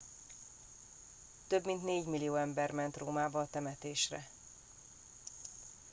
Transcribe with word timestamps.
több 1.47 1.65
mint 1.65 1.83
négymillió 1.83 2.35
ember 2.35 2.71
ment 2.71 2.97
rómába 2.97 3.39
a 3.39 3.47
temetésre 3.47 4.29